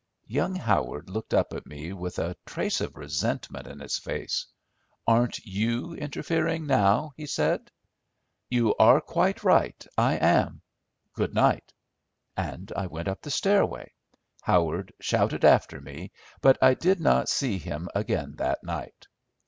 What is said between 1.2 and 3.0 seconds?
up at me with a trace of